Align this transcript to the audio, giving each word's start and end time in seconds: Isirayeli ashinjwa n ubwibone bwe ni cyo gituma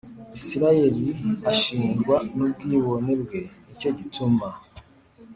Isirayeli 0.37 1.07
ashinjwa 1.51 2.15
n 2.35 2.37
ubwibone 2.45 3.11
bwe 3.21 3.41
ni 3.65 3.73
cyo 3.79 3.89
gituma 3.97 4.47